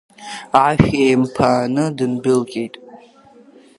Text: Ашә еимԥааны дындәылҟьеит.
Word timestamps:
Ашә 0.65 0.89
еимԥааны 1.05 1.83
дындәылҟьеит. 1.97 2.75